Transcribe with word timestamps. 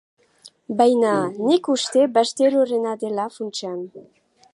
Baina, 0.77 1.11
nik 1.49 1.69
uste 1.73 2.05
Basterorena 2.15 2.95
dela 3.05 3.27
funtsean. 3.37 3.85